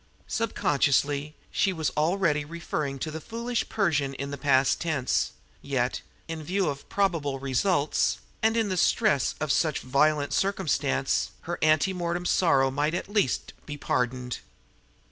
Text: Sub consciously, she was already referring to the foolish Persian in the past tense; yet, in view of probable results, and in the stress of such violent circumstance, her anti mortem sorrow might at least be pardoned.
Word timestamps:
Sub 0.25 0.55
consciously, 0.55 1.35
she 1.51 1.71
was 1.71 1.91
already 1.91 2.43
referring 2.43 2.97
to 2.97 3.11
the 3.11 3.21
foolish 3.21 3.69
Persian 3.69 4.15
in 4.15 4.31
the 4.31 4.35
past 4.35 4.81
tense; 4.81 5.33
yet, 5.61 6.01
in 6.27 6.41
view 6.41 6.69
of 6.69 6.89
probable 6.89 7.37
results, 7.39 8.17
and 8.41 8.57
in 8.57 8.69
the 8.69 8.77
stress 8.77 9.35
of 9.39 9.51
such 9.51 9.81
violent 9.81 10.33
circumstance, 10.33 11.29
her 11.41 11.59
anti 11.61 11.93
mortem 11.93 12.25
sorrow 12.25 12.71
might 12.71 12.95
at 12.95 13.09
least 13.09 13.53
be 13.67 13.77
pardoned. 13.77 14.39